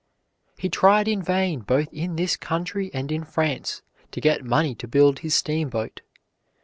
[0.57, 4.87] He tried in vain both in this country and in France to get money to
[4.87, 6.01] build his steamboat.